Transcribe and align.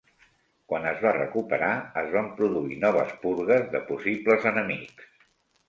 Quan 0.71 0.87
es 0.91 1.03
va 1.03 1.11
recuperar 1.17 1.69
es 2.03 2.09
van 2.17 2.33
produir 2.41 2.79
noves 2.87 3.13
purgues 3.27 3.71
de 3.77 3.85
possibles 3.93 4.51
enemics. 4.55 5.17